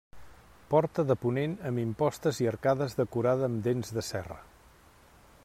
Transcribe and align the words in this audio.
Porta 0.73 1.03
de 1.09 1.17
ponent 1.25 1.53
amb 1.71 1.83
impostes 1.83 2.41
i 2.45 2.49
arcades 2.53 2.99
decorada 3.03 3.47
amb 3.51 3.61
dents 3.69 3.95
de 3.99 4.07
serra. 4.13 4.41